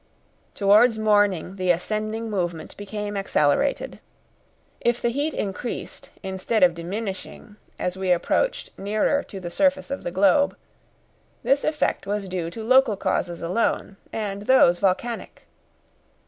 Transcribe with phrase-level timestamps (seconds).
[0.55, 3.99] Towards morning the ascending movement became accelerated.
[4.79, 10.01] If the heat increased, instead of diminishing, as we approached nearer to the surface of
[10.03, 10.57] the globe,
[11.43, 15.43] this effect was due to local causes alone, and those volcanic.